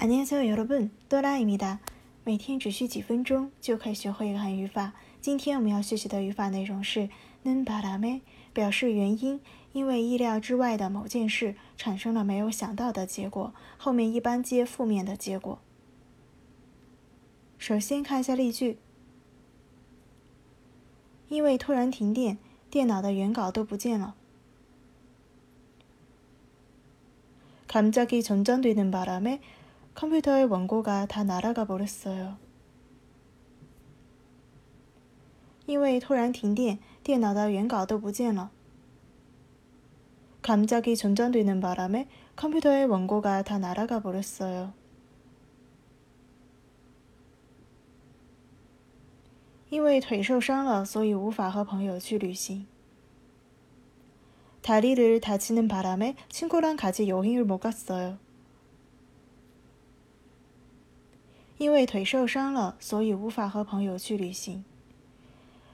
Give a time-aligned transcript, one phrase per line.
[0.00, 1.80] 안녕하세요여러분多拉伊米达。
[2.24, 4.92] 每天只需几分钟就可以学会一个韩语法。
[5.20, 7.08] 今天我们要学习的语法内容是
[7.44, 8.20] 는바람에
[8.52, 9.40] 表示原因，
[9.72, 15.60] 因为意料之外的某件事产生了没有想到的结果，后面一般接负面的结果。
[17.58, 18.78] 首先看一下例句：
[21.28, 24.14] 因为突然停电，电脑的原稿都不见了。
[27.68, 29.40] 갑자기전장되는바람에
[29.94, 32.36] 컴퓨터의 원고가 다 날아가 버렸어요.
[35.66, 38.50] 因为突然停电，电脑的原稿都不见了。
[40.42, 44.72] 감작이 전전되는 바람에 컴퓨터의 원고가 다 날아가 버렸어요.
[49.70, 52.66] 因为腿受伤了，所以无法和朋友去旅行。
[54.62, 58.18] 다리를 다치는 바람에 친구랑 같이 여행을 못 갔어요.
[61.60, 64.64] 因为腿受伤了，所以无法和朋友去旅行。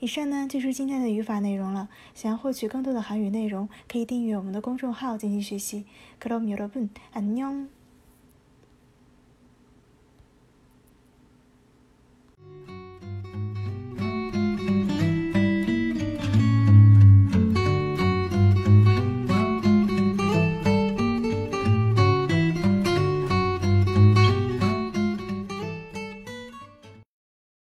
[0.00, 1.88] 以上呢就是今天的语法内容了。
[2.14, 5.86] 想要获取更多的韩语内容，可以订阅我们的公众号进行学习。
[6.20, 7.68] 그럼여러분안 녕。